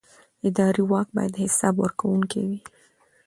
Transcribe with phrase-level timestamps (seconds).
[0.47, 2.59] اداري واک باید حساب ورکوونکی وي.